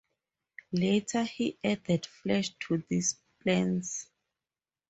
Later, 0.71 1.25
he 1.25 1.59
added 1.63 2.07
flesh 2.07 2.55
to 2.61 2.83
these 2.89 3.17
plans. 3.43 4.09